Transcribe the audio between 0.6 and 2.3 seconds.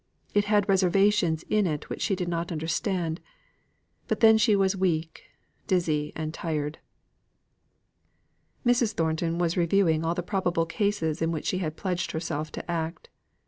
reservations in it which she did